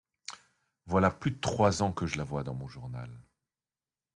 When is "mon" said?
2.55-2.67